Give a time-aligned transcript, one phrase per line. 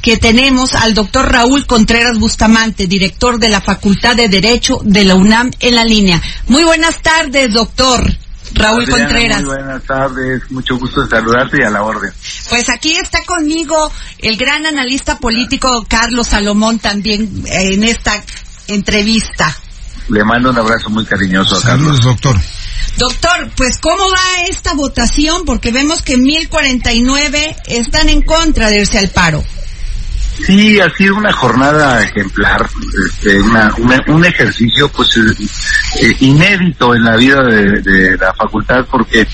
[0.00, 5.14] Que tenemos al doctor Raúl Contreras Bustamante, director de la Facultad de Derecho de la
[5.14, 6.20] UNAM en la línea.
[6.46, 8.10] Muy buenas tardes, doctor.
[8.52, 9.42] Raúl Adriana, Contreras.
[9.42, 12.12] Muy buenas tardes, mucho gusto saludarte y a la orden.
[12.48, 18.22] Pues aquí está conmigo el gran analista político Carlos Salomón también eh, en esta
[18.66, 19.56] entrevista.
[20.08, 21.98] Le mando un abrazo muy cariñoso a Carlos.
[21.98, 22.36] Saludos, doctor.
[22.96, 25.44] Doctor, pues ¿cómo va esta votación?
[25.44, 29.44] Porque vemos que 1049 están en contra de irse al paro.
[30.46, 32.66] Sí, ha sido una jornada ejemplar,
[33.08, 33.72] este, una-
[34.08, 39.26] un ejercicio pues eh, inédito en la vida de, la facultad porque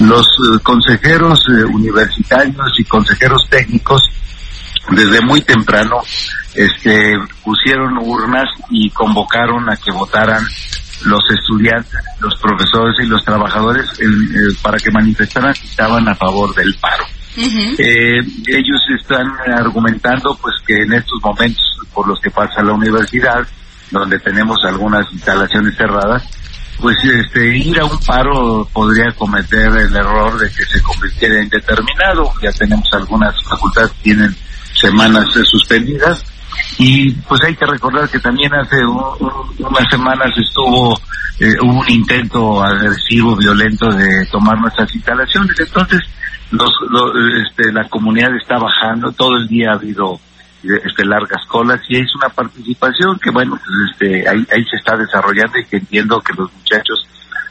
[0.00, 4.02] los eh, consejeros eh, universitarios y consejeros técnicos
[4.90, 5.96] desde muy temprano
[6.54, 10.44] este pusieron urnas y convocaron a que votaran
[11.04, 13.86] los estudiantes, los profesores y los trabajadores
[14.62, 17.04] para que manifestaran que estaban a favor del paro.
[17.78, 23.46] Eh, ellos están argumentando pues que en estos momentos por los que pasa la universidad,
[23.90, 26.22] donde tenemos algunas instalaciones cerradas,
[26.80, 31.48] pues este ir a un paro podría cometer el error de que se convirtiera en
[31.48, 32.30] determinado.
[32.42, 34.36] Ya tenemos algunas facultades que tienen
[34.74, 36.24] semanas suspendidas
[36.78, 40.98] y pues hay que recordar que también hace un- un- unas semanas estuvo
[41.40, 45.58] eh, un intento agresivo, violento de tomar nuestras instalaciones.
[45.58, 46.00] Entonces
[46.50, 50.20] los, lo- este, la comunidad está bajando, todo el día ha habido
[50.62, 54.96] este, largas colas y es una participación que bueno, pues, este, ahí, ahí se está
[54.96, 57.06] desarrollando y que entiendo que los muchachos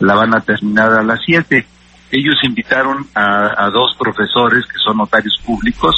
[0.00, 1.66] la van a terminar a las 7.
[2.10, 5.94] Ellos invitaron a, a dos profesores que son notarios públicos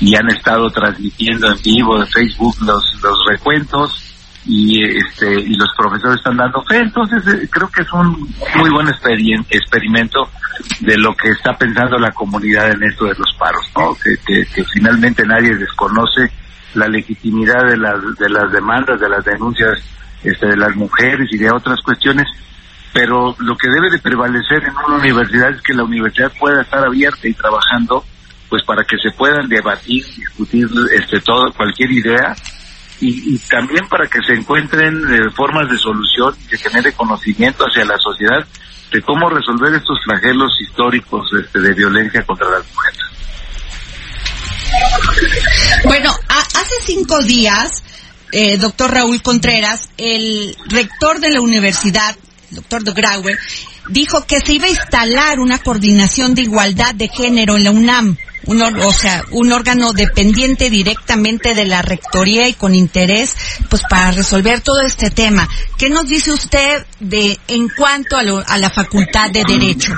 [0.00, 4.13] y han estado transmitiendo en vivo de Facebook los, los recuentos
[4.46, 6.78] y este y los profesores están dando fe.
[6.78, 10.28] Entonces eh, creo que es un muy buen experimento
[10.80, 14.46] de lo que está pensando la comunidad en esto de los paros no que, que,
[14.46, 16.30] que finalmente nadie desconoce
[16.74, 19.80] la legitimidad de las de las demandas de las denuncias
[20.22, 22.26] este de las mujeres y de otras cuestiones
[22.92, 26.84] pero lo que debe de prevalecer en una universidad es que la universidad pueda estar
[26.84, 28.04] abierta y trabajando
[28.48, 32.34] pues para que se puedan debatir discutir este todo cualquier idea
[33.00, 37.84] y, y también para que se encuentren eh, formas de solución y genere conocimiento hacia
[37.84, 38.46] la sociedad
[38.92, 43.00] de cómo resolver estos flagelos históricos este, de violencia contra las mujeres.
[45.84, 47.82] Bueno, a- hace cinco días,
[48.32, 52.16] eh, doctor Raúl Contreras, el rector de la universidad,
[52.50, 53.36] doctor de Graue,
[53.88, 58.16] dijo que se iba a instalar una coordinación de igualdad de género en la UNAM,
[58.46, 63.36] un o sea, un órgano dependiente directamente de la rectoría y con interés,
[63.68, 65.48] pues para resolver todo este tema.
[65.78, 69.92] ¿Qué nos dice usted de en cuanto a, lo- a la facultad de derecho?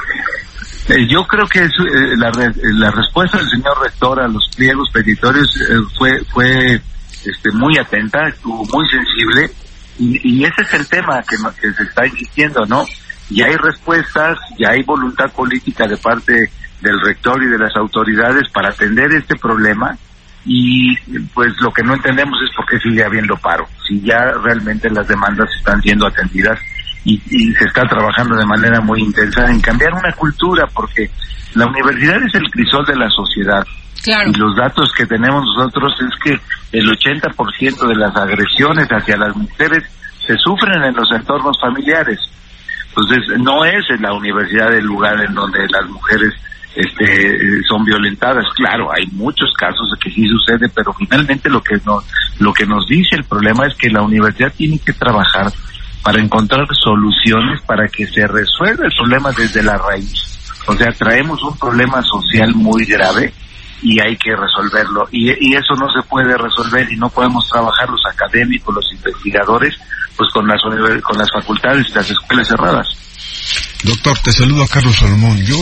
[0.88, 4.48] Eh, yo creo que es, eh, la, re- la respuesta del señor rector a los
[4.54, 6.80] pliegos petitorios eh, fue fue
[7.24, 9.50] este, muy atenta, estuvo muy sensible
[9.98, 12.84] y, y ese es el tema que se está insistiendo, ¿no?
[13.30, 16.50] Ya hay respuestas, ya hay voluntad política de parte
[16.80, 19.96] del rector y de las autoridades para atender este problema
[20.44, 20.96] y
[21.34, 25.08] pues lo que no entendemos es por qué sigue habiendo paro, si ya realmente las
[25.08, 26.58] demandas están siendo atendidas
[27.04, 31.10] y, y se está trabajando de manera muy intensa en cambiar una cultura, porque
[31.54, 33.66] la universidad es el crisol de la sociedad.
[34.02, 34.30] Claro.
[34.30, 39.34] Y los datos que tenemos nosotros es que el 80% de las agresiones hacia las
[39.34, 39.84] mujeres
[40.26, 42.20] se sufren en los entornos familiares.
[42.96, 46.32] Entonces, no es en la universidad el lugar en donde las mujeres
[46.74, 48.46] este, son violentadas.
[48.54, 52.04] Claro, hay muchos casos que sí sucede, pero finalmente lo que nos,
[52.38, 55.52] lo que nos dice el problema es que la universidad tiene que trabajar
[56.02, 60.38] para encontrar soluciones para que se resuelva el problema desde la raíz.
[60.66, 63.32] O sea, traemos un problema social muy grave
[63.82, 65.08] y hay que resolverlo.
[65.10, 69.74] Y, eso no se puede resolver y no podemos trabajar los académicos, los investigadores,
[70.16, 72.86] pues con las, con las facultades y las escuelas cerradas.
[73.82, 75.38] Doctor, te saludo Carlos Salomón.
[75.44, 75.56] Yo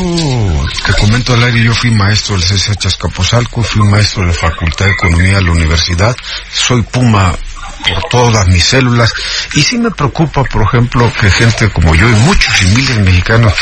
[0.86, 4.86] te comento al aire, yo fui maestro del CCH Azcapotzalco, fui maestro de la Facultad
[4.86, 6.16] de Economía de la universidad,
[6.50, 7.36] soy Puma
[7.86, 9.12] por todas mis células
[9.54, 13.02] y sí me preocupa, por ejemplo, que gente como yo y muchos y miles de
[13.02, 13.52] mexicanos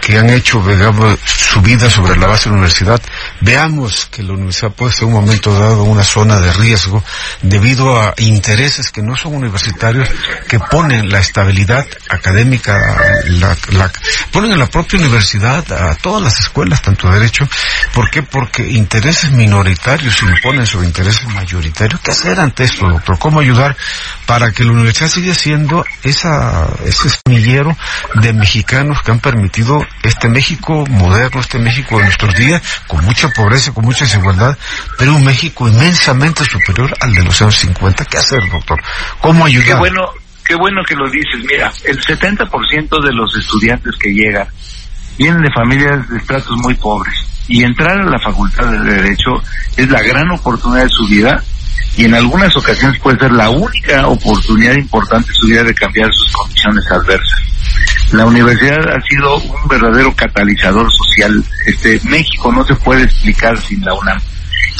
[0.00, 3.00] que han hecho digamos, su vida sobre la base de la universidad
[3.40, 7.02] veamos que la universidad puede ser un momento dado una zona de riesgo
[7.42, 10.08] debido a intereses que no son universitarios
[10.48, 13.56] que ponen la estabilidad académica, la,
[14.32, 17.48] ponen en la propia universidad a todas las escuelas, tanto derecho,
[17.92, 18.22] ¿por qué?
[18.22, 22.00] Porque intereses minoritarios imponen sobre intereses mayoritarios.
[22.00, 23.18] ¿Qué hacer ante esto, doctor?
[23.18, 23.76] ¿Cómo ayudar
[24.26, 27.76] para que la universidad siga siendo esa, ese semillero
[28.14, 33.42] de mexicanos que han permitido este México moderno, este México de nuestros días, con mucha
[33.42, 34.56] pobreza, con mucha desigualdad,
[34.98, 38.04] pero un México inmensamente superior al de los años 50.
[38.04, 38.80] ¿Qué hacer, doctor?
[39.20, 39.66] ¿Cómo ayudar?
[39.66, 40.02] Qué bueno,
[40.44, 41.44] qué bueno que lo dices.
[41.46, 44.48] Mira, el 70% de los estudiantes que llegan
[45.16, 47.14] vienen de familias de estratos muy pobres
[47.48, 49.42] y entrar a la facultad de Derecho
[49.76, 51.42] es la gran oportunidad de su vida
[51.96, 56.08] y en algunas ocasiones puede ser la única oportunidad importante de su vida de cambiar
[56.12, 57.47] sus condiciones adversas.
[58.12, 61.44] La universidad ha sido un verdadero catalizador social.
[61.66, 64.18] Este México no se puede explicar sin la UNAM.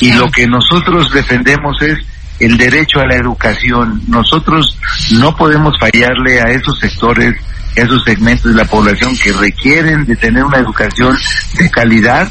[0.00, 1.98] Y lo que nosotros defendemos es
[2.40, 4.02] el derecho a la educación.
[4.08, 4.78] Nosotros
[5.12, 7.34] no podemos fallarle a esos sectores,
[7.76, 11.16] a esos segmentos de la población que requieren de tener una educación
[11.58, 12.28] de calidad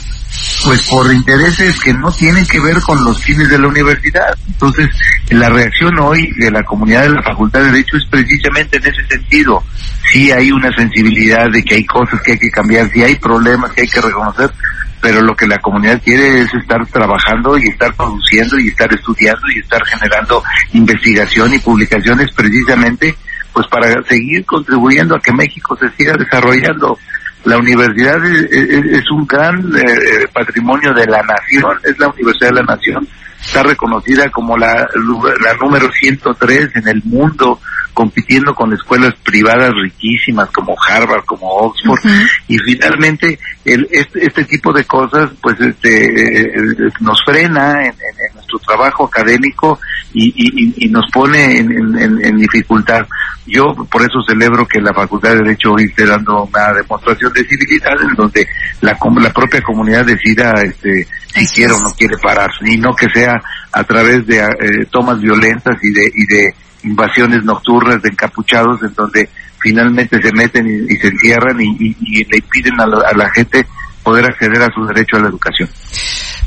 [0.63, 4.37] pues por intereses que no tienen que ver con los fines de la universidad.
[4.47, 4.89] Entonces,
[5.29, 9.05] la reacción hoy de la comunidad de la Facultad de Derecho es precisamente en ese
[9.07, 9.63] sentido.
[10.11, 13.71] Sí hay una sensibilidad de que hay cosas que hay que cambiar, sí hay problemas
[13.71, 14.51] que hay que reconocer,
[15.01, 19.41] pero lo que la comunidad quiere es estar trabajando y estar produciendo y estar estudiando
[19.55, 20.43] y estar generando
[20.73, 23.15] investigación y publicaciones precisamente
[23.53, 26.97] pues para seguir contribuyendo a que México se siga desarrollando
[27.47, 32.55] la universidad es, un gran eh, eh, patrimonio de la nación, es la universidad de
[32.55, 33.07] la nación,
[33.43, 34.87] está reconocida como la,
[35.43, 37.59] la número 103 en el mundo,
[37.93, 41.99] compitiendo con escuelas privadas riquísimas como Harvard, como Oxford,
[42.47, 47.95] y finalmente el, este, este, tipo de cosas pues este eh, nos frena en,
[48.35, 49.79] nuestro trabajo académico
[50.13, 53.05] y, nos pone en, dificultad.
[53.45, 57.45] Yo por eso celebro que la Facultad de Derecho hoy esté dando una demostración de
[57.45, 58.47] civilidad en donde
[58.81, 61.07] la, la propia comunidad decida este,
[61.37, 63.33] si quiere o no quiere parar, y no que sea
[63.71, 66.53] a través de eh, tomas violentas y de,
[66.83, 69.29] y invasiones nocturnas de encapuchados en donde
[69.59, 71.95] finalmente se meten y, se encierran y,
[72.25, 73.65] le impiden a la, gente
[74.03, 75.69] poder acceder a su derecho a la educación.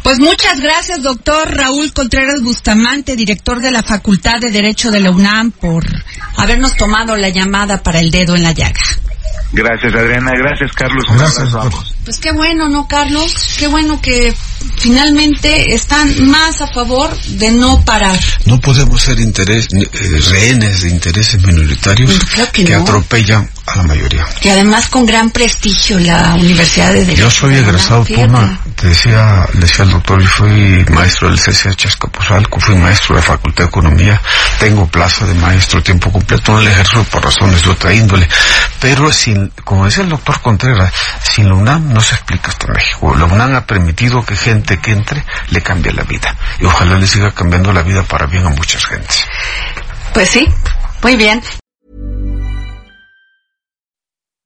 [0.02, 5.10] Pues muchas gracias, doctor Raúl Contreras Bustamante, director de la Facultad de Derecho de la
[5.10, 5.84] UNAM, por
[6.38, 8.80] habernos tomado la llamada para el dedo en la llaga.
[9.52, 10.32] Gracias, Adriana.
[10.36, 11.04] Gracias, Carlos.
[11.08, 11.48] Gracias,
[12.04, 13.56] Pues qué bueno, ¿no, Carlos?
[13.58, 14.32] Qué bueno que
[14.78, 18.18] finalmente están más a favor de no parar.
[18.46, 24.26] No podemos ser interés, eh, rehenes de intereses minoritarios pues que, atropellan a la mayoría.
[24.42, 27.22] Y además con gran prestigio la Universidad de Derecho.
[27.22, 32.60] Yo soy egresado Puma, te decía, decía el doctor, y fui maestro del CCH Escapuzalco,
[32.60, 34.20] fui maestro de la Facultad de Economía,
[34.60, 38.28] tengo plaza de maestro tiempo completo, no le ejerzo por razones de otra índole,
[38.78, 40.92] pero sin, como decía el doctor Contreras,
[41.22, 43.16] sin la UNAM no se explica esto en México.
[43.16, 46.36] La UNAM ha permitido que gente que entre le cambie la vida.
[46.60, 49.24] Y ojalá le siga cambiando la vida para bien a muchas gentes.
[50.12, 50.46] Pues sí,
[51.02, 51.40] muy bien.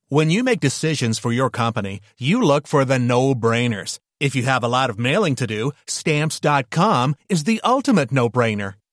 [0.09, 3.99] When you make decisions for your company, you look for the no-brainers.
[4.21, 8.75] If you have a lot of mailing to do, stamps.com is the ultimate no-brainer.